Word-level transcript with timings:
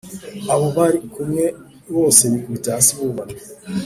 abo 0.53 0.67
bari 0.77 0.99
kumwe 1.13 1.45
bose 1.95 2.21
bikubita 2.31 2.69
hasi 2.75 2.91
bubamye 2.97 3.37